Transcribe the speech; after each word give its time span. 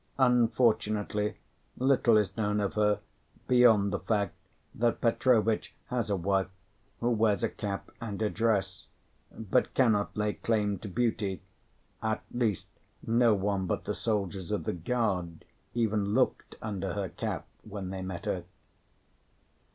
Unfortunately, 0.17 1.37
little 1.77 2.17
is 2.17 2.35
known 2.35 2.59
of 2.59 2.73
her 2.73 3.01
beyond 3.47 3.93
the 3.93 3.99
fact 3.99 4.33
that 4.73 4.99
Petrovitch 4.99 5.75
has 5.89 6.09
a 6.09 6.15
wife, 6.15 6.49
who 6.99 7.11
wears 7.11 7.43
a 7.43 7.49
cap 7.49 7.91
and 8.01 8.19
a 8.19 8.27
dress; 8.27 8.87
but 9.29 9.75
cannot 9.75 10.17
lay 10.17 10.33
claim 10.33 10.79
to 10.79 10.87
beauty, 10.87 11.43
at 12.01 12.23
least, 12.31 12.67
no 13.05 13.35
one 13.35 13.67
but 13.67 13.83
the 13.83 13.93
soldiers 13.93 14.51
of 14.51 14.63
the 14.63 14.73
guard 14.73 15.45
even 15.75 16.15
looked 16.15 16.55
under 16.63 16.93
her 16.95 17.09
cap 17.09 17.45
when 17.61 17.91
they 17.91 18.01
met 18.01 18.25
her. 18.25 18.45